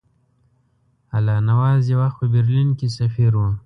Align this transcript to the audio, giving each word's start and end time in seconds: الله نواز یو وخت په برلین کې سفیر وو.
الله 1.15 1.37
نواز 1.49 1.81
یو 1.89 1.97
وخت 2.01 2.17
په 2.19 2.25
برلین 2.33 2.69
کې 2.79 2.87
سفیر 2.97 3.31
وو. 3.35 3.49